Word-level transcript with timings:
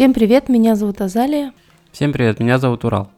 Всем 0.00 0.14
привет, 0.14 0.48
меня 0.48 0.76
зовут 0.76 1.02
Азалия. 1.02 1.52
Всем 1.92 2.14
привет, 2.14 2.40
меня 2.40 2.58
зовут 2.58 2.86
Урал. 2.86 3.10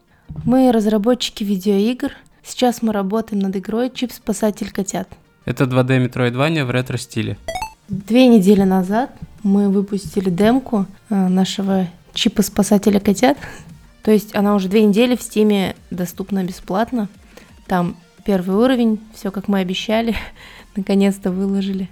Мы 0.44 0.72
разработчики 0.72 1.44
видеоигр. 1.44 2.10
Сейчас 2.42 2.82
мы 2.82 2.92
работаем 2.92 3.40
над 3.40 3.54
игрой 3.54 3.88
«Чип 3.88 4.10
Спасатель 4.10 4.72
котят». 4.72 5.08
Это 5.44 5.62
2D 5.62 6.00
метроидвания 6.00 6.64
в 6.64 6.72
ретро-стиле. 6.72 7.38
Две 7.88 8.26
недели 8.26 8.62
назад 8.62 9.12
мы 9.44 9.68
выпустили 9.68 10.28
демку 10.28 10.86
э, 11.08 11.28
нашего 11.28 11.86
чипа 12.14 12.42
Спасателя 12.42 12.98
котят. 12.98 13.38
То 14.02 14.10
есть 14.10 14.34
она 14.34 14.56
уже 14.56 14.68
две 14.68 14.82
недели 14.82 15.14
в 15.14 15.22
стиме 15.22 15.76
доступна 15.92 16.42
бесплатно. 16.42 17.08
Там 17.68 17.94
первый 18.24 18.56
уровень, 18.56 18.98
все 19.14 19.30
как 19.30 19.46
мы 19.46 19.60
обещали, 19.60 20.16
наконец-то 20.74 21.30
выложили. 21.30 21.88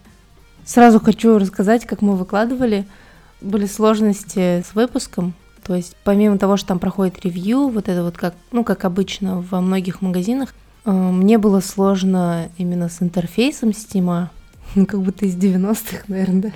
Сразу 0.64 0.98
хочу 0.98 1.38
рассказать, 1.38 1.86
как 1.86 2.02
мы 2.02 2.16
выкладывали– 2.16 2.88
были 3.40 3.66
сложности 3.66 4.62
с 4.62 4.74
выпуском. 4.74 5.34
То 5.64 5.74
есть 5.74 5.96
помимо 6.04 6.38
того, 6.38 6.56
что 6.56 6.68
там 6.68 6.78
проходит 6.78 7.24
ревью, 7.24 7.68
вот 7.68 7.88
это 7.88 8.02
вот 8.02 8.16
как, 8.16 8.34
ну, 8.50 8.64
как 8.64 8.84
обычно 8.84 9.40
во 9.40 9.60
многих 9.60 10.02
магазинах, 10.02 10.54
э, 10.84 10.90
мне 10.90 11.38
было 11.38 11.60
сложно 11.60 12.50
именно 12.56 12.88
с 12.88 13.02
интерфейсом 13.02 13.70
Steam, 13.70 14.28
ну, 14.74 14.86
как 14.86 15.00
будто 15.02 15.26
из 15.26 15.36
90-х, 15.36 16.04
наверное, 16.08 16.42
да. 16.42 16.52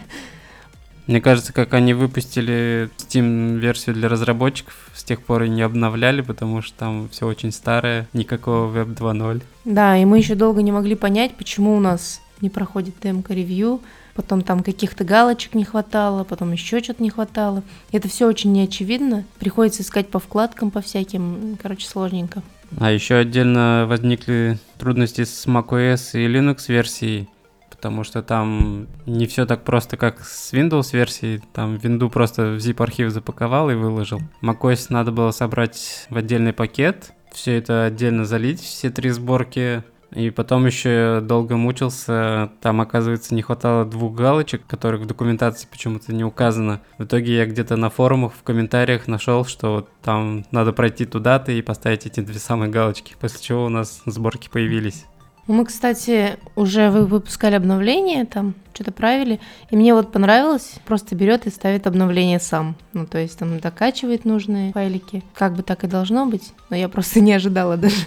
Мне 1.06 1.20
кажется, 1.20 1.52
как 1.52 1.74
они 1.74 1.92
выпустили 1.92 2.88
Steam-версию 2.96 3.94
для 3.94 4.08
разработчиков, 4.08 4.74
с 4.94 5.04
тех 5.04 5.20
пор 5.22 5.42
и 5.42 5.50
не 5.50 5.60
обновляли, 5.60 6.22
потому 6.22 6.62
что 6.62 6.78
там 6.78 7.08
все 7.10 7.26
очень 7.26 7.52
старое, 7.52 8.08
никакого 8.14 8.74
Web 8.74 8.96
2.0. 8.96 9.42
Да, 9.66 9.98
и 9.98 10.06
мы 10.06 10.16
еще 10.16 10.34
долго 10.34 10.62
не 10.62 10.72
могли 10.72 10.94
понять, 10.94 11.34
почему 11.34 11.76
у 11.76 11.80
нас 11.80 12.22
не 12.40 12.50
проходит 12.50 12.94
демка-ревью, 13.02 13.80
потом 14.14 14.42
там 14.42 14.62
каких-то 14.62 15.04
галочек 15.04 15.54
не 15.54 15.64
хватало, 15.64 16.24
потом 16.24 16.52
еще 16.52 16.82
что-то 16.82 17.02
не 17.02 17.10
хватало. 17.10 17.62
Это 17.92 18.08
все 18.08 18.26
очень 18.26 18.52
неочевидно, 18.52 19.24
приходится 19.38 19.82
искать 19.82 20.08
по 20.08 20.18
вкладкам, 20.18 20.70
по 20.70 20.80
всяким, 20.80 21.56
короче, 21.60 21.86
сложненько. 21.86 22.42
А 22.78 22.90
еще 22.90 23.16
отдельно 23.16 23.86
возникли 23.88 24.58
трудности 24.78 25.24
с 25.24 25.46
macOS 25.46 26.12
и 26.14 26.26
Linux 26.26 26.64
версией, 26.68 27.28
потому 27.70 28.02
что 28.02 28.22
там 28.22 28.86
не 29.06 29.26
все 29.26 29.46
так 29.46 29.62
просто, 29.62 29.96
как 29.96 30.24
с 30.24 30.52
Windows 30.52 30.90
версией. 30.92 31.42
Там 31.52 31.76
винду 31.76 32.08
просто 32.10 32.52
в 32.52 32.56
zip 32.56 32.82
архив 32.82 33.10
запаковал 33.10 33.70
и 33.70 33.74
выложил. 33.74 34.20
macOS 34.42 34.86
надо 34.88 35.12
было 35.12 35.30
собрать 35.30 36.06
в 36.10 36.16
отдельный 36.16 36.52
пакет, 36.52 37.12
все 37.32 37.58
это 37.58 37.84
отдельно 37.84 38.24
залить, 38.24 38.60
все 38.60 38.90
три 38.90 39.10
сборки 39.10 39.82
и 40.14 40.30
потом 40.30 40.66
еще 40.66 41.20
долго 41.20 41.56
мучился. 41.56 42.50
Там, 42.60 42.80
оказывается, 42.80 43.34
не 43.34 43.42
хватало 43.42 43.84
двух 43.84 44.14
галочек, 44.14 44.66
которых 44.66 45.02
в 45.02 45.06
документации 45.06 45.66
почему-то 45.70 46.12
не 46.12 46.24
указано. 46.24 46.80
В 46.98 47.04
итоге 47.04 47.36
я 47.36 47.46
где-то 47.46 47.76
на 47.76 47.90
форумах, 47.90 48.32
в 48.32 48.42
комментариях 48.42 49.08
нашел, 49.08 49.44
что 49.44 49.74
вот 49.74 49.88
там 50.02 50.44
надо 50.50 50.72
пройти 50.72 51.04
туда-то 51.04 51.52
и 51.52 51.62
поставить 51.62 52.06
эти 52.06 52.20
две 52.20 52.38
самые 52.38 52.70
галочки, 52.70 53.16
после 53.20 53.40
чего 53.40 53.66
у 53.66 53.68
нас 53.68 54.02
сборки 54.06 54.48
появились. 54.48 55.04
Мы, 55.46 55.66
кстати, 55.66 56.38
уже 56.56 56.90
выпускали 56.90 57.54
обновление, 57.54 58.24
там 58.24 58.54
что-то 58.72 58.92
правили, 58.92 59.40
и 59.70 59.76
мне 59.76 59.92
вот 59.92 60.10
понравилось, 60.10 60.76
просто 60.86 61.14
берет 61.14 61.46
и 61.46 61.50
ставит 61.50 61.86
обновление 61.86 62.40
сам. 62.40 62.76
Ну, 62.94 63.06
то 63.06 63.18
есть 63.18 63.38
там 63.38 63.60
докачивает 63.60 64.24
нужные 64.24 64.72
файлики. 64.72 65.22
Как 65.34 65.54
бы 65.54 65.62
так 65.62 65.84
и 65.84 65.86
должно 65.86 66.24
быть, 66.24 66.54
но 66.70 66.76
я 66.76 66.88
просто 66.88 67.20
не 67.20 67.34
ожидала 67.34 67.76
даже 67.76 68.06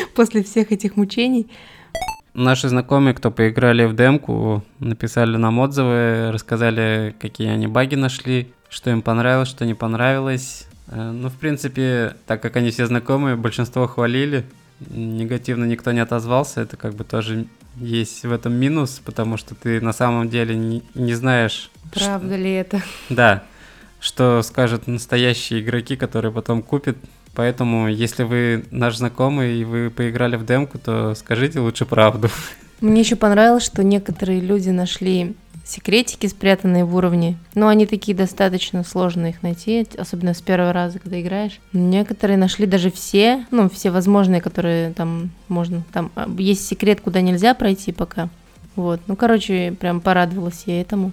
после 0.14 0.42
всех 0.42 0.72
этих 0.72 0.96
мучений. 0.96 1.48
Наши 2.34 2.68
знакомые, 2.68 3.14
кто 3.14 3.30
поиграли 3.30 3.84
в 3.84 3.94
демку, 3.94 4.62
написали 4.78 5.36
нам 5.36 5.58
отзывы, 5.58 6.30
рассказали, 6.30 7.14
какие 7.18 7.48
они 7.48 7.66
баги 7.66 7.96
нашли, 7.96 8.52
что 8.68 8.90
им 8.90 9.02
понравилось, 9.02 9.48
что 9.48 9.66
не 9.66 9.74
понравилось. 9.74 10.66
Э, 10.88 11.10
ну, 11.10 11.28
в 11.28 11.34
принципе, 11.34 12.14
так 12.26 12.40
как 12.40 12.56
они 12.56 12.70
все 12.70 12.86
знакомые, 12.86 13.34
большинство 13.34 13.88
хвалили, 13.88 14.44
негативно 14.88 15.64
никто 15.64 15.92
не 15.92 16.00
отозвался, 16.00 16.60
это 16.60 16.76
как 16.76 16.94
бы 16.94 17.04
тоже 17.04 17.46
есть 17.76 18.24
в 18.24 18.32
этом 18.32 18.54
минус, 18.54 19.00
потому 19.04 19.36
что 19.36 19.54
ты 19.54 19.80
на 19.80 19.92
самом 19.92 20.28
деле 20.28 20.54
не, 20.54 20.82
не 20.94 21.14
знаешь... 21.14 21.70
Правда 21.92 22.34
что... 22.34 22.36
ли 22.36 22.52
это? 22.52 22.82
Да, 23.08 23.42
что 24.00 24.42
скажут 24.42 24.86
настоящие 24.86 25.60
игроки, 25.60 25.96
которые 25.96 26.32
потом 26.32 26.62
купят 26.62 26.96
Поэтому, 27.34 27.88
если 27.88 28.24
вы 28.24 28.64
наш 28.70 28.96
знакомый 28.96 29.58
и 29.60 29.64
вы 29.64 29.90
поиграли 29.90 30.36
в 30.36 30.44
демку, 30.44 30.78
то 30.78 31.14
скажите 31.14 31.60
лучше 31.60 31.86
правду. 31.86 32.28
Мне 32.80 33.00
еще 33.00 33.16
понравилось, 33.16 33.64
что 33.64 33.84
некоторые 33.84 34.40
люди 34.40 34.70
нашли 34.70 35.36
секретики, 35.64 36.26
спрятанные 36.26 36.84
в 36.84 36.94
уровне. 36.96 37.38
Но 37.54 37.68
они 37.68 37.86
такие 37.86 38.16
достаточно 38.16 38.84
сложно 38.84 39.26
их 39.26 39.42
найти, 39.42 39.86
особенно 39.96 40.34
с 40.34 40.40
первого 40.40 40.72
раза, 40.72 40.98
когда 40.98 41.20
играешь. 41.20 41.60
Некоторые 41.72 42.36
нашли 42.36 42.66
даже 42.66 42.90
все, 42.90 43.46
ну, 43.50 43.68
все 43.70 43.90
возможные, 43.90 44.40
которые 44.40 44.92
там 44.92 45.30
можно. 45.48 45.84
Там 45.92 46.10
а, 46.14 46.28
есть 46.38 46.66
секрет, 46.66 47.00
куда 47.00 47.20
нельзя 47.20 47.54
пройти 47.54 47.92
пока. 47.92 48.28
Вот. 48.76 49.00
Ну, 49.06 49.16
короче, 49.16 49.76
прям 49.78 50.00
порадовалась 50.00 50.64
я 50.66 50.80
этому. 50.80 51.12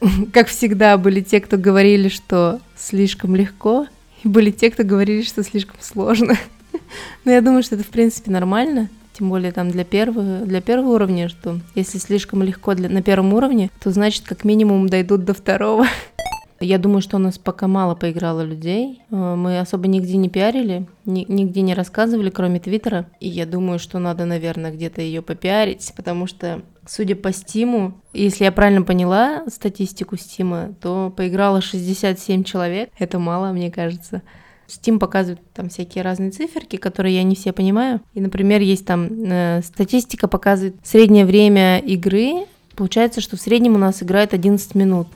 Как 0.32 0.48
всегда, 0.48 0.96
были 0.96 1.20
те, 1.20 1.40
кто 1.40 1.58
говорили, 1.58 2.08
что 2.08 2.60
слишком 2.76 3.36
легко, 3.36 3.86
и 4.22 4.28
были 4.28 4.50
те, 4.50 4.70
кто 4.70 4.84
говорили, 4.84 5.22
что 5.22 5.42
слишком 5.42 5.76
сложно. 5.80 6.36
Но 7.24 7.32
я 7.32 7.40
думаю, 7.40 7.62
что 7.62 7.74
это, 7.74 7.84
в 7.84 7.88
принципе, 7.88 8.30
нормально. 8.30 8.88
Тем 9.12 9.28
более 9.28 9.52
там 9.52 9.70
для 9.70 9.84
первого, 9.84 10.46
для 10.46 10.60
первого 10.60 10.94
уровня, 10.94 11.28
что 11.28 11.60
если 11.74 11.98
слишком 11.98 12.42
легко 12.42 12.74
для, 12.74 12.88
на 12.88 13.02
первом 13.02 13.34
уровне, 13.34 13.70
то 13.80 13.90
значит 13.90 14.24
как 14.24 14.44
минимум 14.44 14.88
дойдут 14.88 15.24
до 15.24 15.34
второго. 15.34 15.86
Я 16.60 16.76
думаю, 16.78 17.00
что 17.00 17.16
у 17.16 17.20
нас 17.20 17.38
пока 17.38 17.66
мало 17.68 17.94
поиграло 17.94 18.42
людей. 18.42 19.00
Э, 19.10 19.34
мы 19.34 19.58
особо 19.58 19.88
нигде 19.88 20.16
не 20.16 20.28
пиарили, 20.28 20.86
ни, 21.06 21.24
нигде 21.26 21.62
не 21.62 21.74
рассказывали, 21.74 22.28
кроме 22.28 22.60
Твиттера. 22.60 23.06
И 23.18 23.28
я 23.28 23.46
думаю, 23.46 23.78
что 23.78 23.98
надо, 23.98 24.26
наверное, 24.26 24.70
где-то 24.70 25.00
ее 25.00 25.22
попиарить, 25.22 25.92
потому 25.96 26.26
что, 26.26 26.60
судя 26.90 27.14
по 27.14 27.32
Стиму, 27.32 27.94
если 28.12 28.44
я 28.44 28.50
правильно 28.50 28.82
поняла 28.82 29.44
статистику 29.46 30.16
Стима, 30.16 30.74
то 30.80 31.12
поиграло 31.16 31.60
67 31.60 32.42
человек. 32.42 32.90
Это 32.98 33.20
мало, 33.20 33.52
мне 33.52 33.70
кажется. 33.70 34.22
Steam 34.66 34.98
показывает 34.98 35.40
там 35.52 35.68
всякие 35.68 36.02
разные 36.02 36.30
циферки, 36.30 36.76
которые 36.76 37.16
я 37.16 37.22
не 37.22 37.36
все 37.36 37.52
понимаю. 37.52 38.00
И, 38.14 38.20
например, 38.20 38.60
есть 38.60 38.86
там 38.86 39.08
э, 39.08 39.62
статистика 39.62 40.26
показывает 40.26 40.76
среднее 40.82 41.26
время 41.26 41.78
игры. 41.78 42.46
Получается, 42.74 43.20
что 43.20 43.36
в 43.36 43.40
среднем 43.40 43.74
у 43.76 43.78
нас 43.78 44.02
играет 44.02 44.34
11 44.34 44.74
минут. 44.74 45.06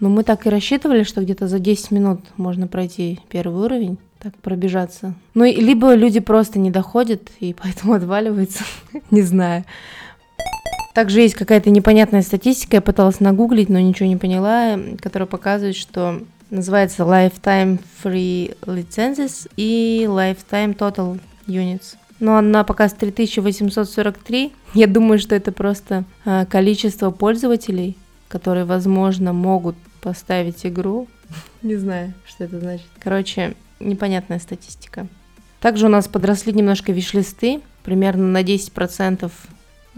Но 0.00 0.08
мы 0.08 0.24
так 0.24 0.46
и 0.46 0.50
рассчитывали, 0.50 1.02
что 1.02 1.22
где-то 1.22 1.46
за 1.46 1.58
10 1.58 1.90
минут 1.90 2.20
можно 2.36 2.68
пройти 2.68 3.20
первый 3.28 3.64
уровень, 3.64 3.98
так 4.18 4.34
пробежаться. 4.36 5.14
Ну, 5.34 5.44
либо 5.44 5.94
люди 5.94 6.20
просто 6.20 6.58
не 6.58 6.70
доходят 6.70 7.30
и 7.40 7.54
поэтому 7.54 7.94
отваливаются, 7.94 8.64
не 9.10 9.22
знаю. 9.22 9.64
Также 10.98 11.20
есть 11.20 11.36
какая-то 11.36 11.70
непонятная 11.70 12.22
статистика, 12.22 12.78
я 12.78 12.80
пыталась 12.80 13.20
нагуглить, 13.20 13.68
но 13.68 13.78
ничего 13.78 14.08
не 14.08 14.16
поняла, 14.16 14.76
которая 15.00 15.28
показывает, 15.28 15.76
что 15.76 16.22
называется 16.50 17.04
Lifetime 17.04 17.78
Free 18.02 18.58
Licenses 18.62 19.48
и 19.56 20.06
Lifetime 20.08 20.76
Total 20.76 21.20
Units. 21.46 21.94
Но 22.18 22.36
она 22.36 22.64
показывает 22.64 23.14
3843. 23.14 24.52
Я 24.74 24.88
думаю, 24.88 25.20
что 25.20 25.36
это 25.36 25.52
просто 25.52 26.02
а, 26.24 26.46
количество 26.46 27.12
пользователей, 27.12 27.96
которые, 28.26 28.64
возможно, 28.64 29.32
могут 29.32 29.76
поставить 30.00 30.66
игру. 30.66 31.06
Не 31.62 31.76
знаю, 31.76 32.12
что 32.26 32.42
это 32.42 32.58
значит. 32.58 32.88
Короче, 32.98 33.54
непонятная 33.78 34.40
статистика. 34.40 35.06
Также 35.60 35.86
у 35.86 35.90
нас 35.90 36.08
подросли 36.08 36.52
немножко 36.52 36.90
виш-листы, 36.90 37.60
примерно 37.84 38.26
на 38.26 38.42
10%, 38.42 39.30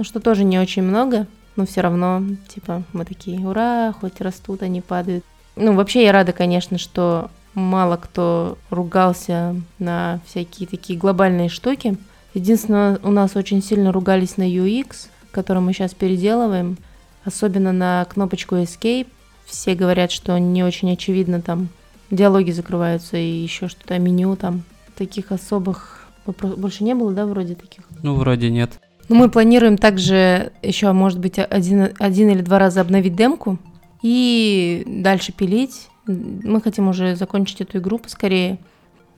ну 0.01 0.05
что 0.05 0.19
тоже 0.19 0.45
не 0.45 0.59
очень 0.59 0.83
много, 0.83 1.27
но 1.57 1.67
все 1.67 1.83
равно, 1.83 2.23
типа, 2.49 2.85
мы 2.95 3.05
такие, 3.05 3.39
ура, 3.47 3.93
хоть 4.01 4.23
растут, 4.23 4.63
они 4.63 4.81
падают. 4.81 5.23
Ну, 5.57 5.75
вообще 5.75 6.05
я 6.05 6.13
рада, 6.13 6.33
конечно, 6.33 6.79
что 6.79 7.31
мало 7.53 7.99
кто 7.99 8.57
ругался 8.71 9.55
на 9.79 10.21
всякие 10.25 10.67
такие 10.67 10.99
глобальные 10.99 11.51
штуки. 11.51 11.99
Единственное, 12.33 12.99
у 13.03 13.11
нас 13.11 13.37
очень 13.37 13.63
сильно 13.63 13.93
ругались 13.93 14.39
на 14.39 14.51
UX, 14.51 15.09
который 15.33 15.59
мы 15.59 15.75
сейчас 15.75 15.93
переделываем, 15.93 16.79
особенно 17.27 17.71
на 17.71 18.07
кнопочку 18.07 18.55
Escape, 18.55 19.07
все 19.45 19.75
говорят, 19.75 20.13
что 20.13 20.39
не 20.39 20.65
очень 20.65 20.91
очевидно 20.91 21.43
там 21.43 21.69
диалоги 22.11 22.53
закрываются 22.53 23.19
и 23.19 23.29
еще 23.29 23.69
что-то, 23.69 23.99
меню 23.99 24.35
там. 24.37 24.63
Таких 24.97 25.31
особых 25.31 26.09
больше 26.25 26.85
не 26.85 26.95
было, 26.95 27.13
да, 27.13 27.27
вроде 27.27 27.55
таких? 27.55 27.85
Ну, 28.03 28.15
вроде 28.15 28.49
нет. 28.49 28.81
Ну, 29.11 29.17
мы 29.17 29.29
планируем 29.29 29.77
также 29.77 30.53
еще, 30.63 30.93
может 30.93 31.19
быть, 31.19 31.39
один, 31.39 31.89
один 31.99 32.29
или 32.31 32.43
два 32.43 32.61
раза 32.61 32.81
обновить 32.81 33.17
демку 33.17 33.59
и 34.03 34.85
дальше 34.87 35.33
пилить. 35.33 35.89
Мы 36.07 36.61
хотим 36.63 36.89
уже 36.89 37.17
закончить 37.17 37.61
эту 37.61 37.79
игру 37.79 37.99
поскорее. 37.99 38.59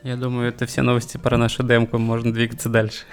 Я 0.02 0.16
думаю, 0.16 0.48
это 0.48 0.64
все 0.64 0.80
новости 0.80 1.18
про 1.18 1.36
нашу 1.36 1.62
демку, 1.62 1.98
можно 1.98 2.32
двигаться 2.32 2.70
дальше. 2.70 3.04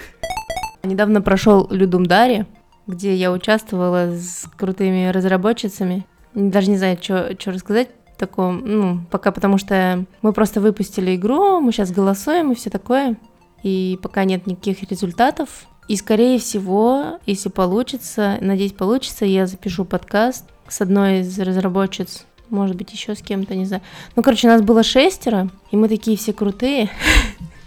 Недавно 0.81 1.21
прошел 1.21 1.67
Людум 1.69 2.05
Дари, 2.05 2.45
где 2.87 3.13
я 3.13 3.31
участвовала 3.31 4.15
с 4.15 4.49
крутыми 4.57 5.09
разработчицами 5.09 6.05
даже 6.33 6.69
не 6.69 6.77
знаю, 6.77 6.97
что 7.01 7.51
рассказать. 7.51 7.89
таком, 8.17 8.61
ну, 8.65 8.99
пока 9.11 9.31
потому 9.31 9.57
что 9.57 10.05
мы 10.21 10.33
просто 10.33 10.59
выпустили 10.59 11.15
игру, 11.15 11.59
мы 11.61 11.71
сейчас 11.71 11.91
голосуем 11.91 12.51
и 12.51 12.55
все 12.55 12.69
такое, 12.69 13.15
и 13.63 13.97
пока 14.01 14.25
нет 14.25 14.45
никаких 14.45 14.83
результатов. 14.89 15.49
И, 15.89 15.95
скорее 15.95 16.37
всего, 16.37 17.19
если 17.25 17.49
получится, 17.49 18.37
надеюсь, 18.41 18.73
получится, 18.73 19.25
я 19.25 19.47
запишу 19.47 19.85
подкаст 19.85 20.45
с 20.67 20.81
одной 20.81 21.21
из 21.21 21.39
разработчиц, 21.39 22.25
может 22.51 22.75
быть, 22.75 22.93
еще 22.93 23.15
с 23.15 23.23
кем-то, 23.23 23.55
не 23.55 23.65
знаю. 23.65 23.81
Ну, 24.15 24.21
короче, 24.21 24.47
нас 24.47 24.61
было 24.61 24.83
шестеро, 24.83 25.49
и 25.71 25.75
мы 25.75 25.89
такие 25.89 26.15
все 26.15 26.31
крутые. 26.31 26.91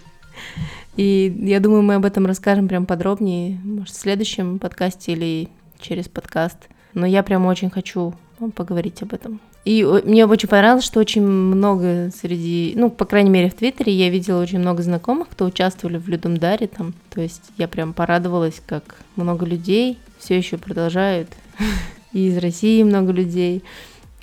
И 0.96 1.34
я 1.40 1.58
думаю, 1.58 1.82
мы 1.82 1.94
об 1.94 2.04
этом 2.04 2.26
расскажем 2.26 2.68
прям 2.68 2.86
подробнее, 2.86 3.58
может, 3.64 3.94
в 3.94 3.98
следующем 3.98 4.60
подкасте 4.60 5.12
или 5.12 5.48
через 5.80 6.06
подкаст. 6.06 6.68
Но 6.94 7.06
я 7.06 7.24
прям 7.24 7.46
очень 7.46 7.70
хочу 7.70 8.14
поговорить 8.54 9.02
об 9.02 9.14
этом. 9.14 9.40
И 9.64 9.84
мне 9.84 10.26
очень 10.26 10.48
понравилось, 10.48 10.84
что 10.84 10.98
очень 10.98 11.22
много 11.22 12.10
среди, 12.10 12.72
ну, 12.76 12.90
по 12.90 13.04
крайней 13.04 13.30
мере, 13.30 13.48
в 13.48 13.54
Твиттере 13.54 13.92
я 13.92 14.10
видела 14.10 14.42
очень 14.42 14.58
много 14.58 14.82
знакомых, 14.82 15.28
кто 15.28 15.44
участвовали 15.44 15.98
в 15.98 16.08
Людумдаре 16.08 16.66
там. 16.66 16.94
То 17.10 17.20
есть 17.20 17.52
я 17.58 17.68
прям 17.68 17.92
порадовалась, 17.92 18.60
как 18.66 18.96
много 19.14 19.46
людей 19.46 19.98
все 20.18 20.36
еще 20.36 20.58
продолжают. 20.58 21.28
И 22.12 22.26
из 22.26 22.38
России 22.38 22.82
много 22.82 23.12
людей. 23.12 23.62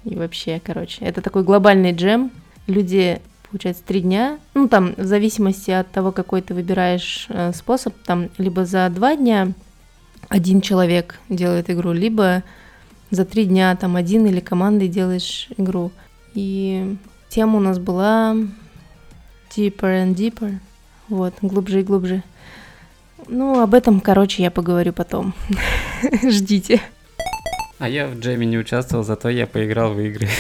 И 0.04 0.16
вообще, 0.16 0.62
короче, 0.64 1.06
это 1.06 1.22
такой 1.22 1.44
глобальный 1.44 1.94
джем. 1.94 2.32
Люди, 2.68 3.22
получается, 3.50 3.84
три 3.86 4.02
дня. 4.02 4.40
Ну, 4.54 4.68
там, 4.68 4.94
в 4.98 5.06
зависимости 5.06 5.72
от 5.72 5.90
того, 5.90 6.12
какой 6.12 6.42
ты 6.42 6.54
выбираешь 6.54 7.28
э, 7.30 7.54
способ, 7.54 7.96
там, 8.06 8.30
либо 8.38 8.66
за 8.66 8.90
два 8.90 9.16
дня 9.16 9.54
один 10.28 10.62
человек 10.62 11.20
делает 11.30 11.70
игру, 11.70 11.92
либо 11.92 12.44
за 13.12 13.26
три 13.26 13.46
дня 13.46 13.76
там 13.76 13.96
один 13.96 14.26
или 14.26 14.40
командой 14.40 14.88
делаешь 14.88 15.48
игру. 15.58 15.92
И 16.34 16.98
тема 17.30 17.58
у 17.58 17.62
нас 17.62 17.80
была 17.80 18.36
deeper 19.56 20.06
and 20.06 20.16
deeper. 20.16 20.60
Вот, 21.08 21.34
глубже 21.42 21.82
и 21.82 21.84
глубже. 21.84 22.24
Ну, 23.28 23.60
об 23.62 23.74
этом, 23.74 24.00
короче, 24.00 24.44
я 24.44 24.52
поговорю 24.52 24.94
потом. 24.94 25.34
Ждите. 26.24 26.82
А 27.80 27.88
я 27.88 28.08
в 28.08 28.20
джеме 28.20 28.46
не 28.46 28.58
участвовал, 28.58 29.04
зато 29.04 29.30
я 29.30 29.48
поиграл 29.48 29.94
в 29.94 30.00
игры. 30.00 30.28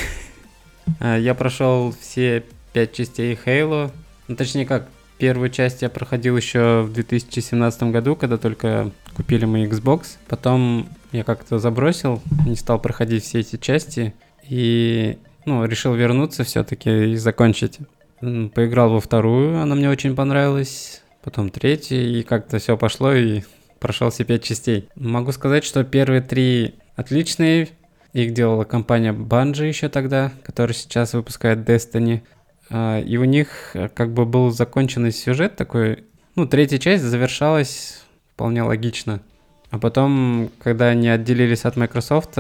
А, 1.00 1.18
я 1.18 1.36
прошел 1.36 1.94
все 2.02 2.44
пять 2.74 2.94
частей 2.94 3.38
Halo. 3.46 3.92
Ну, 4.28 4.36
точнее 4.36 4.66
как, 4.66 4.90
первую 5.20 5.52
часть 5.52 5.84
я 5.84 5.90
проходил 5.90 6.36
еще 6.36 6.82
в 6.82 6.92
2017 6.92 7.84
году, 7.84 8.16
когда 8.16 8.38
только 8.38 8.90
купили 9.16 9.46
мы 9.46 9.66
Xbox. 9.66 10.18
Потом 10.28 10.90
я 11.12 11.24
как-то 11.24 11.60
забросил, 11.60 12.22
не 12.46 12.56
стал 12.56 12.80
проходить 12.80 13.24
все 13.24 13.40
эти 13.40 13.58
части 13.58 14.14
и 14.48 15.18
ну, 15.46 15.66
решил 15.66 15.94
вернуться 15.94 16.44
все-таки 16.44 17.14
и 17.14 17.16
закончить. 17.16 17.80
Поиграл 18.20 18.92
во 18.92 19.00
вторую, 19.00 19.62
она 19.62 19.76
мне 19.76 19.90
очень 19.90 20.16
понравилась, 20.16 21.02
потом 21.24 21.50
третью, 21.50 22.20
и 22.20 22.24
как-то 22.24 22.60
все 22.60 22.78
пошло, 22.78 23.14
и 23.14 23.44
прошел 23.80 24.10
все 24.10 24.26
пять 24.26 24.44
частей. 24.44 24.90
Могу 24.96 25.32
сказать, 25.32 25.64
что 25.64 25.84
первые 25.84 26.22
три 26.22 26.76
отличные, 26.96 27.70
их 28.14 28.34
делала 28.34 28.64
компания 28.64 29.14
Bungie 29.14 29.68
еще 29.68 29.88
тогда, 29.88 30.32
которая 30.44 30.74
сейчас 30.74 31.14
выпускает 31.14 31.60
Destiny. 31.60 32.22
А, 32.70 33.00
и 33.00 33.18
у 33.18 33.24
них 33.24 33.72
э, 33.74 33.88
как 33.90 34.14
бы 34.14 34.26
был 34.26 34.52
законченный 34.52 35.12
сюжет 35.12 35.56
такой, 35.56 36.04
ну, 36.36 36.46
третья 36.48 36.78
часть 36.78 37.04
завершалась 37.04 38.02
вполне 38.34 38.64
логично. 38.64 39.22
А 39.72 39.78
потом, 39.78 40.50
когда 40.60 40.88
они 40.88 41.10
отделились 41.10 41.66
от 41.66 41.76
Microsoft, 41.76 42.38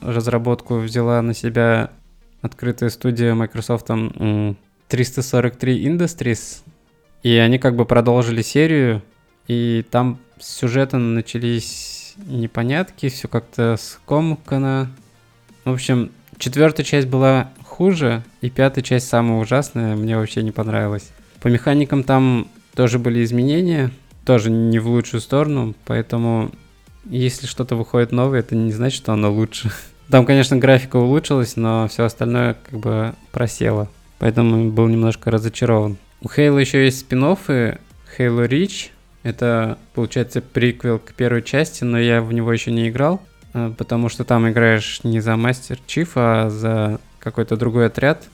разработку 0.00 0.78
взяла 0.78 1.20
на 1.22 1.34
себя 1.34 1.90
открытая 2.40 2.90
студия 2.90 3.34
Microsoft 3.34 3.86
343 3.86 5.86
Industries, 5.86 6.62
и 7.22 7.34
они 7.36 7.58
как 7.58 7.76
бы 7.76 7.84
продолжили 7.84 8.42
серию, 8.42 9.02
и 9.48 9.84
там 9.90 10.18
с 10.38 10.56
сюжетом 10.56 11.14
начались 11.14 12.14
непонятки, 12.16 13.08
все 13.08 13.28
как-то 13.28 13.76
скомкано. 13.78 14.90
В 15.64 15.72
общем, 15.72 16.10
четвертая 16.38 16.84
часть 16.84 17.08
была 17.08 17.50
хуже, 17.62 18.22
и 18.40 18.50
пятая 18.50 18.82
часть 18.82 19.08
самая 19.08 19.38
ужасная, 19.38 19.96
мне 19.96 20.16
вообще 20.16 20.42
не 20.42 20.52
понравилась. 20.52 21.10
По 21.40 21.48
механикам 21.48 22.04
там 22.04 22.48
тоже 22.74 22.98
были 22.98 23.24
изменения, 23.24 23.90
тоже 24.26 24.50
не 24.50 24.78
в 24.78 24.88
лучшую 24.88 25.20
сторону, 25.20 25.74
поэтому 25.86 26.50
если 27.04 27.46
что-то 27.46 27.76
выходит 27.76 28.12
новое, 28.12 28.40
это 28.40 28.56
не 28.56 28.72
значит, 28.72 28.98
что 28.98 29.12
оно 29.12 29.32
лучше. 29.32 29.70
Там, 30.10 30.26
конечно, 30.26 30.56
графика 30.56 30.96
улучшилась, 30.96 31.56
но 31.56 31.88
все 31.88 32.04
остальное 32.04 32.56
как 32.68 32.78
бы 32.78 33.14
просело. 33.32 33.88
Поэтому 34.18 34.70
был 34.70 34.88
немножко 34.88 35.30
разочарован. 35.30 35.96
У 36.22 36.26
Halo 36.26 36.60
еще 36.60 36.84
есть 36.84 37.00
спин 37.00 37.22
Halo 37.22 37.78
Reach. 38.18 38.90
Это, 39.22 39.78
получается, 39.94 40.40
приквел 40.40 40.98
к 40.98 41.12
первой 41.12 41.42
части, 41.42 41.84
но 41.84 41.98
я 41.98 42.22
в 42.22 42.32
него 42.32 42.52
еще 42.52 42.70
не 42.70 42.88
играл, 42.88 43.20
а, 43.52 43.72
потому 43.72 44.08
что 44.08 44.24
там 44.24 44.48
играешь 44.48 45.00
не 45.02 45.20
за 45.20 45.36
Мастер 45.36 45.78
Чиф, 45.86 46.12
а 46.14 46.48
за 46.48 47.00
какой-то 47.18 47.56
другой 47.56 47.86
отряд. 47.86 48.24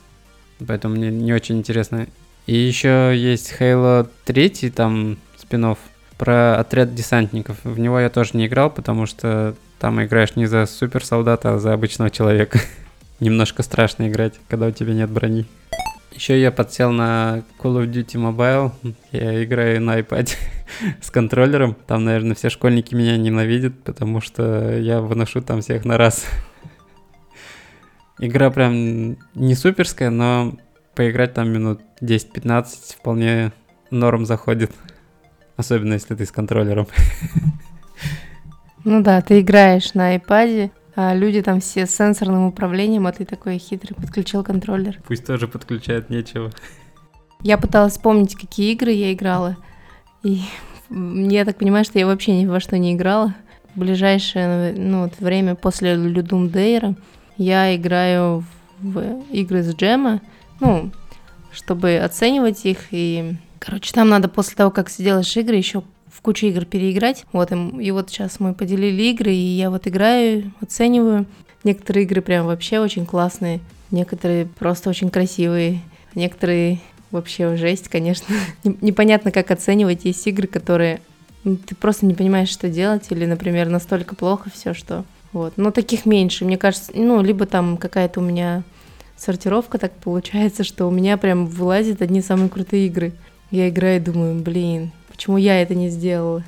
Поэтому 0.67 0.94
мне 0.94 1.11
не 1.11 1.33
очень 1.33 1.59
интересно. 1.59 2.06
И 2.47 2.55
еще 2.55 3.12
есть 3.15 3.55
Halo 3.59 4.09
3, 4.25 4.71
там 4.71 5.19
спин 5.52 5.76
про 6.16 6.56
отряд 6.56 6.94
десантников. 6.94 7.58
В 7.64 7.78
него 7.78 8.00
я 8.00 8.08
тоже 8.08 8.31
не 8.34 8.46
играл, 8.46 8.70
потому 8.70 9.06
что 9.06 9.54
там 9.78 10.02
играешь 10.02 10.37
не 10.37 10.46
за 10.46 10.66
суперсолдата, 10.66 11.54
а 11.54 11.58
за 11.58 11.75
обычного 11.75 12.10
человека. 12.10 12.58
Немножко 13.20 13.62
страшно 13.62 14.08
играть, 14.08 14.34
когда 14.49 14.69
у 14.69 14.70
тебя 14.70 14.94
нет 14.94 15.10
брони. 15.10 15.44
Еще 16.12 16.40
я 16.40 16.52
подсел 16.52 16.90
на 16.90 17.43
Call 17.58 17.82
of 17.82 17.90
Duty 17.90 18.14
Mobile. 18.14 18.72
Я 19.10 19.44
играю 19.44 19.82
на 19.82 19.99
iPad 19.99 20.31
с 21.02 21.10
контроллером. 21.10 21.76
Там, 21.87 22.05
наверное, 22.05 22.34
все 22.34 22.48
школьники 22.48 22.94
меня 22.94 23.19
ненавидят, 23.19 23.75
потому 23.82 24.20
что 24.20 24.78
я 24.78 25.00
выношу 25.00 25.43
там 25.43 25.60
всех 25.60 25.84
на 25.84 25.98
раз. 25.98 26.25
Игра 28.19 28.50
прям 28.50 29.16
не 29.34 29.55
суперская, 29.55 30.10
но 30.10 30.55
поиграть 30.94 31.34
там 31.34 31.50
минут 31.50 31.81
10-15 32.00 32.96
вполне 32.96 33.52
норм 33.90 34.25
заходит. 34.25 34.70
Особенно 35.62 35.93
если 35.93 36.17
ты 36.17 36.26
с 36.26 36.32
контроллером. 36.32 36.88
Ну 38.85 39.00
да, 39.00 39.20
ты 39.20 39.38
играешь 39.38 39.94
на 39.94 40.17
iPad, 40.17 40.73
а 40.97 41.14
люди 41.14 41.41
там 41.41 41.61
все 41.61 41.86
с 41.86 41.94
сенсорным 41.94 42.46
управлением, 42.46 43.06
а 43.06 43.13
ты 43.13 43.25
такой 43.25 43.58
хитрый 43.58 43.94
подключил 43.94 44.43
контроллер. 44.43 44.98
Пусть 45.06 45.25
тоже 45.25 45.46
подключают, 45.46 46.10
нечего. 46.10 46.51
Я 47.43 47.58
пыталась 47.58 47.93
вспомнить, 47.93 48.34
какие 48.34 48.72
игры 48.72 48.91
я 48.91 49.13
играла. 49.13 49.56
И 50.25 50.41
я 50.91 51.44
так 51.44 51.58
понимаю, 51.58 51.84
что 51.84 52.01
я 52.01 52.06
вообще 52.06 52.36
ни 52.36 52.46
во 52.46 52.58
что 52.58 52.77
не 52.77 52.94
играла. 52.94 53.32
В 53.77 53.79
ближайшее 53.79 54.75
ну, 54.77 55.05
вот 55.05 55.20
время 55.20 55.55
после 55.55 55.94
Людум 55.94 56.51
Дейра 56.51 56.96
я 57.36 57.72
играю 57.77 58.43
в 58.81 59.22
игры 59.31 59.63
с 59.63 59.72
джема, 59.77 60.20
ну, 60.58 60.91
чтобы 61.53 61.98
оценивать 61.98 62.67
их 62.67 62.89
и 62.91 63.36
Короче, 63.64 63.92
там 63.92 64.08
надо 64.08 64.26
после 64.26 64.56
того, 64.56 64.72
как 64.72 64.90
сделаешь 64.90 65.36
игры, 65.36 65.54
еще 65.54 65.84
в 66.08 66.20
кучу 66.20 66.46
игр 66.46 66.64
переиграть. 66.64 67.24
Вот, 67.32 67.52
и, 67.52 67.54
и 67.81 67.92
вот 67.92 68.10
сейчас 68.10 68.40
мы 68.40 68.54
поделили 68.54 69.02
игры, 69.04 69.32
и 69.32 69.56
я 69.56 69.70
вот 69.70 69.86
играю, 69.86 70.52
оцениваю. 70.60 71.26
Некоторые 71.62 72.04
игры 72.04 72.22
прям 72.22 72.46
вообще 72.46 72.81
очень 72.81 73.06
классные, 73.06 73.60
некоторые 73.92 74.46
просто 74.46 74.90
очень 74.90 75.10
красивые, 75.10 75.81
некоторые 76.16 76.81
вообще 77.12 77.54
жесть, 77.54 77.86
конечно. 77.86 78.34
Непонятно, 78.64 79.31
как 79.31 79.52
оценивать. 79.52 80.04
Есть 80.06 80.26
игры, 80.26 80.48
которые 80.48 81.00
ты 81.44 81.76
просто 81.76 82.04
не 82.04 82.14
понимаешь, 82.14 82.48
что 82.48 82.69
делать, 82.69 83.06
или, 83.10 83.26
например, 83.26 83.69
настолько 83.69 84.16
плохо 84.16 84.50
все, 84.52 84.74
что... 84.74 85.04
Вот. 85.32 85.52
Но 85.56 85.70
таких 85.70 86.04
меньше. 86.04 86.44
Мне 86.44 86.58
кажется, 86.58 86.90
ну, 86.96 87.22
либо 87.22 87.46
там 87.46 87.76
какая-то 87.76 88.19
у 88.19 88.24
меня 88.24 88.64
сортировка 89.16 89.78
так 89.78 89.92
получается, 89.92 90.64
что 90.64 90.88
у 90.88 90.90
меня 90.90 91.16
прям 91.16 91.46
вылазят 91.46 92.02
одни 92.02 92.20
самые 92.22 92.48
крутые 92.48 92.88
игры. 92.88 93.12
Я 93.53 93.69
играю 93.69 93.99
и 93.99 94.03
думаю, 94.03 94.43
блин, 94.43 94.93
почему 95.11 95.37
я 95.37 95.61
это 95.61 95.75
не 95.75 95.91
сделала? 95.91 96.43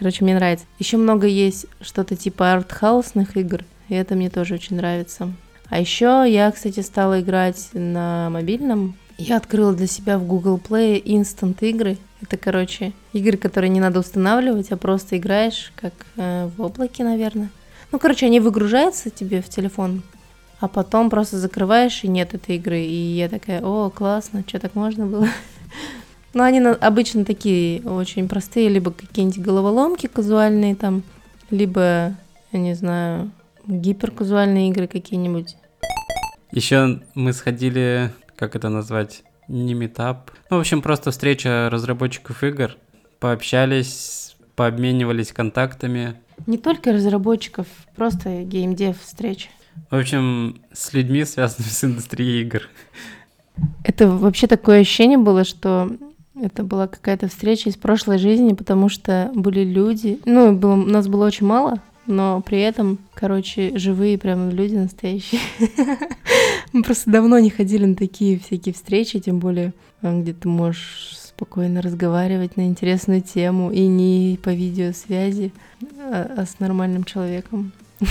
Короче, 0.00 0.24
мне 0.24 0.34
нравится. 0.34 0.66
Еще 0.80 0.96
много 0.96 1.28
есть 1.28 1.66
что-то 1.80 2.16
типа 2.16 2.54
артхаусных 2.54 3.36
игр, 3.36 3.64
и 3.88 3.94
это 3.94 4.16
мне 4.16 4.30
тоже 4.30 4.54
очень 4.54 4.74
нравится. 4.74 5.32
А 5.68 5.78
еще 5.78 6.24
я, 6.26 6.50
кстати, 6.50 6.80
стала 6.80 7.20
играть 7.20 7.68
на 7.72 8.30
мобильном. 8.30 8.96
Я 9.16 9.36
открыла 9.36 9.72
для 9.72 9.86
себя 9.86 10.18
в 10.18 10.26
Google 10.26 10.58
Play 10.58 11.00
Instant 11.00 11.56
игры. 11.60 11.98
Это, 12.20 12.36
короче, 12.36 12.94
игры, 13.12 13.36
которые 13.36 13.70
не 13.70 13.78
надо 13.78 14.00
устанавливать, 14.00 14.72
а 14.72 14.76
просто 14.76 15.18
играешь, 15.18 15.72
как 15.76 15.92
э, 16.16 16.50
в 16.56 16.62
облаке, 16.62 17.04
наверное. 17.04 17.50
Ну, 17.92 18.00
короче, 18.00 18.26
они 18.26 18.40
выгружаются 18.40 19.10
тебе 19.10 19.40
в 19.40 19.48
телефон, 19.48 20.02
а 20.58 20.66
потом 20.66 21.10
просто 21.10 21.38
закрываешь, 21.38 22.02
и 22.02 22.08
нет 22.08 22.34
этой 22.34 22.56
игры. 22.56 22.80
И 22.80 23.14
я 23.14 23.28
такая, 23.28 23.62
о, 23.62 23.88
классно, 23.90 24.42
что 24.44 24.58
так 24.58 24.74
можно 24.74 25.06
было? 25.06 25.28
Ну, 26.32 26.42
они 26.44 26.60
обычно 26.60 27.24
такие 27.24 27.82
очень 27.82 28.28
простые, 28.28 28.68
либо 28.68 28.92
какие-нибудь 28.92 29.40
головоломки 29.40 30.06
казуальные 30.06 30.76
там, 30.76 31.02
либо, 31.50 32.14
я 32.52 32.58
не 32.58 32.74
знаю, 32.74 33.30
гиперказуальные 33.66 34.70
игры 34.70 34.86
какие-нибудь. 34.86 35.56
Еще 36.52 37.00
мы 37.14 37.32
сходили, 37.32 38.12
как 38.36 38.54
это 38.54 38.68
назвать, 38.68 39.24
не 39.48 39.74
метап. 39.74 40.30
Ну, 40.50 40.58
в 40.58 40.60
общем, 40.60 40.82
просто 40.82 41.10
встреча 41.10 41.68
разработчиков 41.70 42.42
игр. 42.44 42.76
Пообщались, 43.18 44.36
пообменивались 44.54 45.32
контактами. 45.32 46.14
Не 46.46 46.58
только 46.58 46.92
разработчиков, 46.92 47.66
просто 47.96 48.42
геймдев 48.42 49.00
встречи. 49.00 49.50
В 49.90 49.96
общем, 49.96 50.60
с 50.72 50.92
людьми, 50.92 51.24
связанными 51.24 51.70
с 51.70 51.84
индустрией 51.84 52.42
игр. 52.42 52.62
Это 53.84 54.08
вообще 54.08 54.46
такое 54.46 54.80
ощущение 54.80 55.18
было, 55.18 55.44
что 55.44 55.90
это 56.42 56.62
была 56.62 56.86
какая-то 56.86 57.28
встреча 57.28 57.68
из 57.68 57.76
прошлой 57.76 58.18
жизни, 58.18 58.52
потому 58.52 58.88
что 58.88 59.30
были 59.34 59.64
люди, 59.64 60.20
ну, 60.24 60.52
было, 60.52 60.74
нас 60.74 61.08
было 61.08 61.26
очень 61.26 61.46
мало, 61.46 61.80
но 62.06 62.40
при 62.40 62.60
этом, 62.60 62.98
короче, 63.14 63.76
живые 63.78 64.18
прям 64.18 64.50
люди 64.50 64.74
настоящие. 64.74 65.40
Мы 66.72 66.82
просто 66.82 67.10
давно 67.10 67.38
не 67.38 67.50
ходили 67.50 67.84
на 67.84 67.94
такие 67.94 68.38
всякие 68.38 68.74
встречи, 68.74 69.20
тем 69.20 69.38
более, 69.38 69.72
э, 70.02 70.20
где 70.20 70.32
ты 70.32 70.48
можешь 70.48 71.16
спокойно 71.40 71.82
разговаривать 71.82 72.56
на 72.56 72.66
интересную 72.66 73.22
тему 73.22 73.70
и 73.70 73.86
не 73.86 74.38
по 74.42 74.50
видеосвязи, 74.50 75.52
а, 75.98 76.30
а 76.38 76.46
с 76.46 76.58
нормальным 76.58 77.04
человеком. 77.04 77.72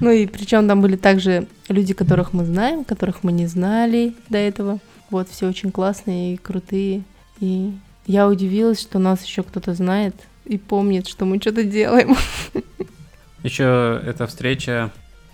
Ну 0.00 0.10
и 0.10 0.26
причем 0.26 0.66
там 0.66 0.82
были 0.82 0.96
также 0.96 1.46
люди, 1.68 1.94
которых 1.94 2.32
мы 2.32 2.44
знаем, 2.44 2.84
которых 2.84 3.22
мы 3.22 3.32
не 3.32 3.46
знали 3.46 4.14
до 4.28 4.38
этого. 4.38 4.80
Вот, 5.10 5.28
все 5.28 5.48
очень 5.48 5.70
классные 5.70 6.34
и 6.34 6.36
крутые. 6.36 7.02
И 7.40 7.72
я 8.06 8.28
удивилась, 8.28 8.80
что 8.80 8.98
нас 8.98 9.24
еще 9.24 9.42
кто-то 9.42 9.74
знает 9.74 10.14
и 10.44 10.58
помнит, 10.58 11.06
что 11.06 11.24
мы 11.24 11.40
что-то 11.40 11.64
делаем. 11.64 12.16
Еще 13.42 14.00
эта 14.06 14.26
встреча, 14.26 14.90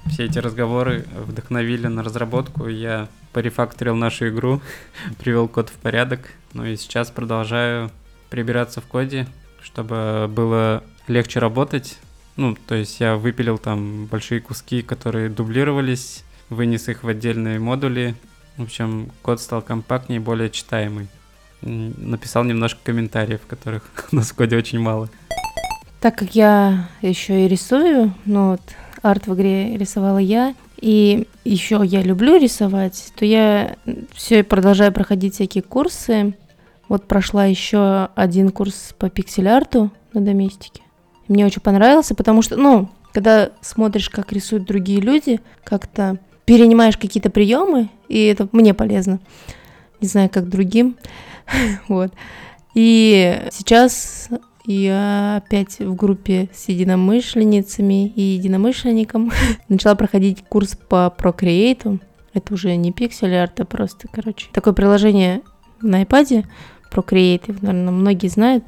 все 0.06 0.24
эти 0.24 0.38
разговоры 0.38 1.06
вдохновили 1.14 1.86
на 1.86 2.02
разработку. 2.02 2.68
Я 2.68 3.08
порефакторил 3.32 3.94
нашу 3.94 4.28
игру, 4.28 4.60
привел 5.18 5.48
код 5.48 5.68
в 5.68 5.74
порядок. 5.74 6.32
Ну 6.52 6.64
и 6.64 6.76
сейчас 6.76 7.10
продолжаю 7.10 7.90
прибираться 8.28 8.80
в 8.80 8.86
коде, 8.86 9.26
чтобы 9.62 10.26
было 10.28 10.82
легче 11.06 11.38
работать. 11.38 11.98
Ну, 12.36 12.56
то 12.66 12.74
есть 12.74 13.00
я 13.00 13.16
выпилил 13.16 13.58
там 13.58 14.06
большие 14.06 14.40
куски, 14.40 14.82
которые 14.82 15.28
дублировались, 15.28 16.24
вынес 16.48 16.88
их 16.88 17.02
в 17.02 17.08
отдельные 17.08 17.58
модули, 17.58 18.14
в 18.56 18.62
общем, 18.62 19.10
код 19.22 19.40
стал 19.40 19.62
компактнее, 19.62 20.20
более 20.20 20.50
читаемый. 20.50 21.08
Написал 21.62 22.44
немножко 22.44 22.80
комментариев, 22.84 23.40
которых 23.46 23.90
у 24.12 24.16
нас 24.16 24.30
в 24.30 24.34
коде 24.34 24.56
очень 24.56 24.80
мало. 24.80 25.08
Так 26.00 26.16
как 26.16 26.34
я 26.34 26.88
еще 27.02 27.44
и 27.44 27.48
рисую, 27.48 28.14
ну 28.24 28.52
вот 28.52 28.62
арт 29.02 29.26
в 29.26 29.34
игре 29.34 29.76
рисовала 29.76 30.18
я, 30.18 30.54
и 30.80 31.28
еще 31.44 31.82
я 31.84 32.02
люблю 32.02 32.38
рисовать, 32.38 33.12
то 33.16 33.24
я 33.24 33.76
все 34.14 34.42
продолжаю 34.42 34.92
проходить 34.92 35.34
всякие 35.34 35.62
курсы. 35.62 36.34
Вот 36.88 37.06
прошла 37.06 37.44
еще 37.44 38.08
один 38.14 38.50
курс 38.50 38.94
по 38.98 39.10
пиксель-арту 39.10 39.90
на 40.14 40.20
доместике. 40.22 40.82
Мне 41.28 41.46
очень 41.46 41.60
понравился, 41.60 42.14
потому 42.14 42.42
что, 42.42 42.56
ну, 42.56 42.88
когда 43.12 43.50
смотришь, 43.60 44.08
как 44.08 44.32
рисуют 44.32 44.64
другие 44.64 45.00
люди, 45.00 45.40
как-то 45.64 46.18
перенимаешь 46.44 46.96
какие-то 46.96 47.30
приемы, 47.30 47.88
и 48.08 48.24
это 48.24 48.48
мне 48.52 48.74
полезно. 48.74 49.20
Не 50.00 50.08
знаю, 50.08 50.30
как 50.30 50.48
другим. 50.48 50.96
вот. 51.88 52.12
И 52.74 53.48
сейчас 53.50 54.28
я 54.64 55.42
опять 55.44 55.78
в 55.78 55.94
группе 55.94 56.48
с 56.52 56.68
единомышленницами 56.68 58.08
и 58.08 58.22
единомышленником 58.22 59.32
начала 59.68 59.94
проходить 59.94 60.44
курс 60.48 60.76
по 60.88 61.12
Procreate. 61.16 62.00
Это 62.32 62.54
уже 62.54 62.76
не 62.76 62.92
пиксель 62.92 63.34
арт, 63.34 63.60
а 63.60 63.64
просто, 63.64 64.06
короче, 64.08 64.48
такое 64.52 64.72
приложение 64.72 65.42
на 65.80 66.02
iPad, 66.02 66.46
Procreate, 66.92 67.58
наверное, 67.60 67.92
многие 67.92 68.28
знают. 68.28 68.64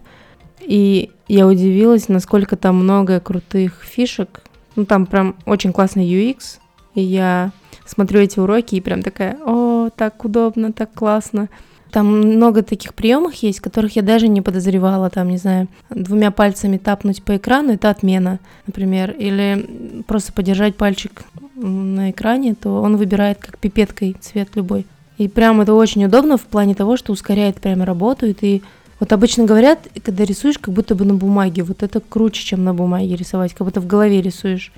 И 0.61 1.11
я 1.29 1.47
удивилась, 1.47 2.09
насколько 2.09 2.57
там 2.57 2.77
много 2.77 3.21
крутых 3.21 3.83
фишек. 3.83 4.43
Ну, 4.77 4.85
там 4.85 5.07
прям 5.07 5.37
очень 5.45 5.73
классный 5.73 6.07
UX. 6.07 6.59
И 6.95 7.03
я 7.03 7.53
смотрю 7.87 8.21
эти 8.21 8.39
уроки 8.39 8.75
и 8.75 8.81
прям 8.81 9.03
такая, 9.03 9.39
о, 9.45 9.91
так 9.95 10.25
удобно, 10.25 10.73
так 10.73 10.93
классно. 10.93 11.49
Там 11.91 12.07
много 12.07 12.63
таких 12.63 12.95
приемов 12.95 13.35
есть, 13.35 13.61
которых 13.61 13.97
я 13.97 14.03
даже 14.03 14.27
не 14.27 14.41
подозревала. 14.41 15.11
Там, 15.11 15.29
не 15.29 15.37
знаю, 15.37 15.69
двумя 15.91 16.31
пальцами 16.31 16.79
тапнуть 16.79 17.23
по 17.23 17.37
экрану, 17.37 17.75
это 17.75 17.91
отмена, 17.91 18.39
например. 18.67 19.11
Или 19.11 20.03
просто 20.07 20.33
подержать 20.33 20.75
пальчик 20.75 21.23
на 21.55 22.11
экране, 22.11 22.55
то 22.55 22.81
он 22.81 22.97
выбирает 22.97 23.39
как 23.39 23.59
пипеткой 23.59 24.17
цвет 24.21 24.49
любой. 24.55 24.87
И 25.19 25.29
прям 25.29 25.61
это 25.61 25.75
очень 25.75 26.05
удобно 26.07 26.39
в 26.39 26.43
плане 26.43 26.75
того, 26.75 26.97
что 26.97 27.13
ускоряет 27.13 27.61
прямо 27.61 27.85
работу, 27.85 28.27
и 28.27 28.33
ты 28.33 28.63
вот 28.99 29.13
обычно 29.13 29.45
говорят, 29.45 29.89
когда 30.03 30.25
рисуешь, 30.25 30.59
как 30.59 30.73
будто 30.73 30.95
бы 30.95 31.05
на 31.05 31.15
бумаге. 31.15 31.63
Вот 31.63 31.83
это 31.83 32.01
круче, 32.01 32.43
чем 32.45 32.65
на 32.65 32.73
бумаге 32.73 33.17
рисовать, 33.17 33.53
как 33.53 33.67
будто 33.67 33.81
в 33.81 33.87
голове 33.87 34.23
рисуешь. 34.23 34.73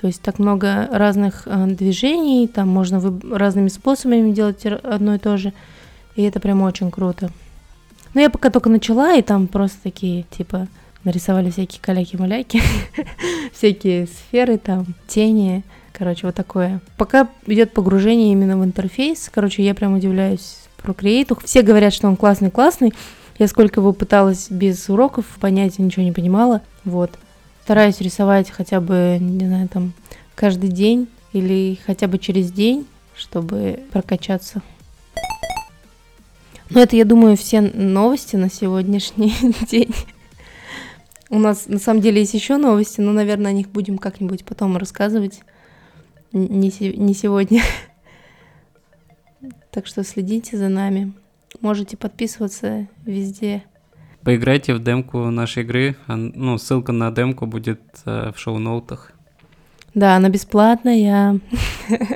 То 0.00 0.06
есть 0.06 0.22
так 0.22 0.38
много 0.38 0.88
разных 0.92 1.42
э, 1.46 1.66
движений, 1.66 2.46
там 2.46 2.68
можно 2.68 3.02
разными 3.30 3.68
способами 3.68 4.30
делать 4.32 4.64
одно 4.64 5.16
и 5.16 5.18
то 5.18 5.36
же. 5.36 5.52
И 6.14 6.22
это 6.22 6.38
прям 6.38 6.62
очень 6.62 6.90
круто. 6.90 7.30
Но 8.14 8.20
я 8.20 8.30
пока 8.30 8.50
только 8.50 8.70
начала, 8.70 9.14
и 9.14 9.22
там 9.22 9.48
просто 9.48 9.78
такие, 9.82 10.24
типа, 10.30 10.68
нарисовали 11.04 11.50
всякие 11.50 11.80
каляки-маляки, 11.82 12.62
всякие 13.52 14.06
сферы 14.06 14.58
там, 14.58 14.86
тени, 15.08 15.64
короче, 15.92 16.26
вот 16.26 16.34
такое. 16.34 16.80
Пока 16.96 17.28
идет 17.46 17.72
погружение 17.72 18.32
именно 18.32 18.56
в 18.56 18.64
интерфейс, 18.64 19.30
короче, 19.32 19.64
я 19.64 19.74
прям 19.74 19.94
удивляюсь 19.94 20.58
про 20.76 20.92
Create. 20.92 21.36
Все 21.44 21.62
говорят, 21.62 21.92
что 21.92 22.06
он 22.06 22.16
классный-классный. 22.16 22.94
Я 23.38 23.48
сколько 23.48 23.80
его 23.80 23.92
пыталась 23.92 24.48
без 24.50 24.88
уроков 24.88 25.24
понять, 25.40 25.78
ничего 25.78 26.04
не 26.04 26.12
понимала. 26.12 26.62
Вот 26.84 27.18
стараюсь 27.68 28.00
рисовать 28.00 28.50
хотя 28.50 28.80
бы, 28.80 29.18
не 29.20 29.44
знаю, 29.46 29.68
там 29.68 29.92
каждый 30.34 30.70
день 30.70 31.06
или 31.34 31.78
хотя 31.84 32.08
бы 32.08 32.16
через 32.16 32.50
день, 32.50 32.86
чтобы 33.14 33.80
прокачаться. 33.92 34.62
Но 36.70 36.80
это, 36.80 36.96
я 36.96 37.04
думаю, 37.04 37.36
все 37.36 37.60
новости 37.60 38.36
на 38.36 38.50
сегодняшний 38.50 39.34
день. 39.70 39.94
У 41.28 41.38
нас 41.38 41.66
на 41.66 41.78
самом 41.78 42.00
деле 42.00 42.20
есть 42.20 42.32
еще 42.32 42.56
новости, 42.56 43.02
но, 43.02 43.12
наверное, 43.12 43.50
о 43.50 43.54
них 43.54 43.68
будем 43.68 43.98
как-нибудь 43.98 44.46
потом 44.46 44.78
рассказывать. 44.78 45.40
Не, 46.32 46.72
не 46.96 47.12
сегодня. 47.12 47.62
Так 49.70 49.86
что 49.86 50.04
следите 50.04 50.56
за 50.56 50.70
нами. 50.70 51.12
Можете 51.60 51.98
подписываться 51.98 52.88
везде. 53.04 53.62
Поиграйте 54.28 54.74
в 54.74 54.78
демку 54.84 55.30
нашей 55.30 55.62
игры. 55.62 55.96
Ну, 56.06 56.58
ссылка 56.58 56.92
на 56.92 57.10
демку 57.10 57.46
будет 57.46 57.80
э, 58.04 58.30
в 58.36 58.38
шоу-ноутах. 58.38 59.12
Да, 59.94 60.16
она 60.16 60.28
бесплатная. 60.28 61.40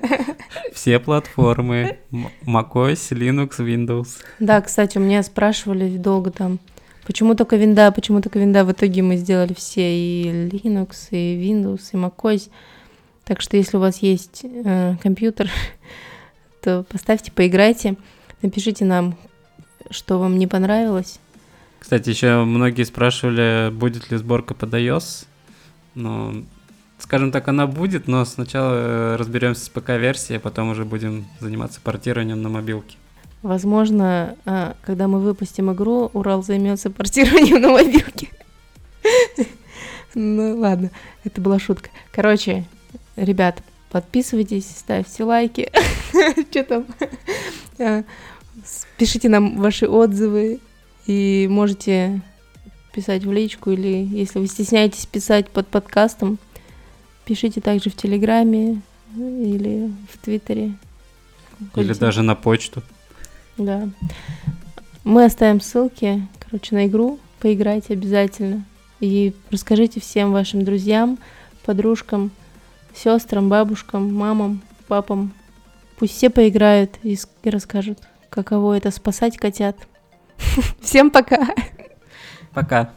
Все 0.75 0.99
платформы. 0.99 2.01
macOS, 2.45 3.13
Linux, 3.13 3.61
Windows. 3.61 4.09
Да, 4.41 4.61
кстати, 4.61 4.99
у 4.99 5.01
меня 5.01 5.23
спрашивали 5.23 5.97
долго 5.97 6.31
там, 6.31 6.59
почему 7.07 7.35
только 7.35 7.57
винда, 7.57 7.91
почему 7.93 8.21
только 8.21 8.39
винда. 8.39 8.67
В 8.67 8.73
итоге 8.73 9.01
мы 9.01 9.17
сделали 9.17 9.55
все 9.55 9.97
и 9.97 10.49
Linux, 10.51 11.09
и 11.13 11.51
Windows, 11.51 11.81
и 11.93 11.97
macOS. 11.97 12.51
Так 13.25 13.41
что 13.41 13.57
если 13.57 13.79
у 13.79 13.81
вас 13.81 14.03
есть 14.03 14.43
э, 14.45 14.97
компьютер, 15.03 15.49
то 16.61 16.85
поставьте, 16.93 17.33
поиграйте, 17.33 17.97
напишите 18.43 18.85
нам, 18.85 19.17
что 19.91 20.19
вам 20.19 20.39
не 20.39 20.47
понравилось. 20.47 21.19
Кстати, 21.83 22.11
еще 22.11 22.45
многие 22.45 22.85
спрашивали, 22.85 23.69
будет 23.73 24.09
ли 24.13 24.17
сборка 24.17 24.55
под 24.55 24.73
iOS. 24.73 25.27
Ну, 25.97 26.45
скажем 27.01 27.33
так, 27.33 27.49
она 27.49 27.67
будет, 27.67 28.07
но 28.07 28.25
сначала 28.25 28.75
э, 28.75 29.17
разберемся 29.17 29.65
с 29.65 29.69
ПК-версией, 29.69 30.37
а 30.37 30.41
потом 30.41 30.71
уже 30.71 30.85
будем 30.85 31.27
заниматься 31.41 31.81
портированием 31.81 32.41
на 32.41 32.49
мобилке. 32.49 32.99
Возможно, 33.43 34.37
а, 34.45 34.77
когда 34.83 35.09
мы 35.09 35.19
выпустим 35.19 35.73
игру, 35.73 36.09
Урал 36.13 36.45
займется 36.45 36.89
портированием 36.89 37.61
на 37.61 37.71
мобилке. 37.71 38.29
Ну 40.15 40.61
ладно, 40.61 40.93
это 41.25 41.41
была 41.41 41.59
шутка. 41.59 41.91
Короче, 42.13 42.65
ребят, 43.17 43.61
подписывайтесь, 43.91 44.71
ставьте 44.71 45.25
лайки. 45.25 45.69
Что 46.51 46.63
там? 46.63 46.87
А, 47.81 48.05
пишите 48.99 49.29
нам 49.29 49.57
ваши 49.57 49.89
отзывы, 49.89 50.61
и 51.07 51.47
можете 51.51 52.21
писать 52.93 53.25
в 53.25 53.33
личку, 53.33 53.71
или 53.71 54.05
если 54.05 54.39
вы 54.39 54.47
стесняетесь 54.47 55.07
писать 55.07 55.49
под 55.49 55.67
подкастом, 55.69 56.39
пишите 57.25 57.61
также 57.61 57.91
в 57.91 57.97
Телеграме 57.97 58.83
или 59.17 59.91
в 60.11 60.19
Твиттере. 60.19 60.75
Или 61.77 61.93
даже 61.95 62.23
на 62.23 62.35
почту. 62.35 62.83
Да. 63.57 63.89
Мы 65.05 65.25
оставим 65.25 65.61
ссылки, 65.61 66.27
короче, 66.39 66.75
на 66.75 66.87
игру. 66.87 67.19
Поиграйте 67.41 67.95
обязательно. 67.95 68.65
И 69.01 69.35
расскажите 69.51 70.01
всем 70.01 70.33
вашим 70.33 70.65
друзьям, 70.65 71.19
подружкам, 71.65 72.31
сестрам, 72.95 73.49
бабушкам, 73.49 74.15
мамам, 74.15 74.63
папам. 74.87 75.33
Пусть 75.99 76.15
все 76.15 76.31
поиграют 76.31 76.99
и, 77.03 77.19
расскажут, 77.45 77.99
каково 78.31 78.77
это 78.77 78.91
спасать 78.91 79.39
котят. 79.39 79.77
Всем 80.81 81.11
пока! 81.11 81.55
Пока. 82.53 82.91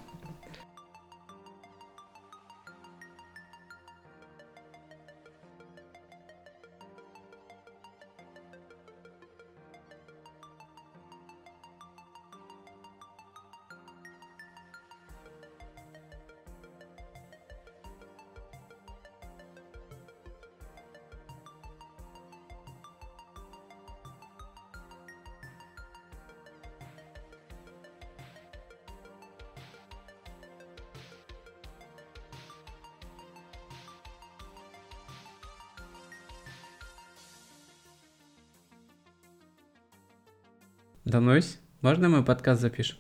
Данусь, 41.06 41.60
можно 41.82 42.10
мы 42.10 42.24
подкаст 42.24 42.62
запишем? 42.62 42.98